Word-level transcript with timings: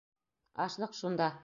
Ашлыҡ 0.67 0.97
шунда. 1.03 1.33